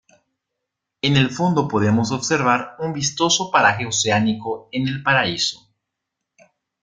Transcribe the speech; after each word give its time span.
En 1.03 1.15
el 1.15 1.29
fondo 1.29 1.67
podemos 1.67 2.11
observar 2.11 2.75
un 2.79 2.91
vistoso 2.91 3.51
paraje 3.51 3.85
oceánico 3.85 4.67
en 4.71 4.87
el 4.87 5.03
paraíso. 5.03 5.69